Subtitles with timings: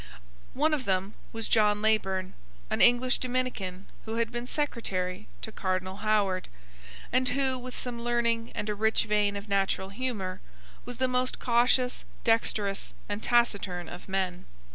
[0.55, 2.33] One of them was John Leyburn,
[2.71, 6.47] an English Dominican, who had been secretary to Cardinal Howard,
[7.11, 10.41] and who, with some learning and a rich vein of natural humour,
[10.85, 14.45] was the most cautious, dexterous, and taciturn of men.